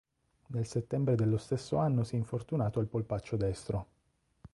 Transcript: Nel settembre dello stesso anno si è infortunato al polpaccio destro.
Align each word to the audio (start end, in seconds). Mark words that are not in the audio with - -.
Nel 0.47 0.65
settembre 0.65 1.13
dello 1.13 1.37
stesso 1.37 1.77
anno 1.77 2.03
si 2.03 2.15
è 2.15 2.17
infortunato 2.17 2.79
al 2.79 2.87
polpaccio 2.87 3.37
destro. 3.37 3.87